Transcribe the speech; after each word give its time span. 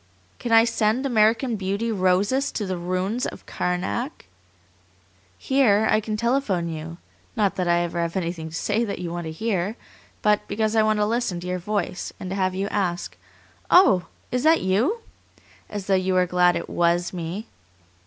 Can 0.39 0.51
I 0.51 0.65
send 0.65 1.05
American 1.05 1.57
Beauty 1.57 1.91
roses 1.91 2.51
to 2.53 2.65
the 2.65 2.75
ruins 2.75 3.27
of 3.27 3.45
Karnak? 3.45 4.25
Here 5.37 5.87
I 5.91 5.99
can 5.99 6.17
telephone 6.17 6.69
you; 6.69 6.97
not 7.35 7.55
that 7.57 7.67
I 7.67 7.81
ever 7.81 8.01
have 8.01 8.15
anything 8.17 8.49
to 8.49 8.55
say 8.55 8.83
that 8.83 8.97
you 8.97 9.11
want 9.11 9.25
to 9.25 9.31
hear, 9.31 9.75
but 10.23 10.47
because 10.47 10.75
I 10.75 10.81
want 10.81 10.97
to 10.97 11.05
listen 11.05 11.39
to 11.41 11.47
your 11.47 11.59
voice, 11.59 12.11
and 12.19 12.31
to 12.31 12.35
have 12.35 12.55
you 12.55 12.67
ask, 12.69 13.15
'Oh! 13.69 14.07
is 14.31 14.41
that 14.41 14.61
YOU?' 14.61 15.01
as 15.69 15.85
though 15.85 15.93
you 15.93 16.15
were 16.15 16.25
glad 16.25 16.55
it 16.55 16.67
WAS 16.67 17.13
me. 17.13 17.45